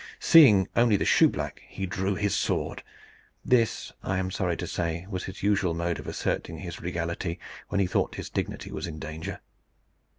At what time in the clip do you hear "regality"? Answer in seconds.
6.81-7.39